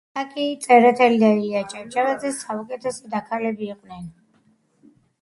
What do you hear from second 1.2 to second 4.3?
და ილია ჭავჭავაძე ,საუკეთესო დაქალები იყვნენ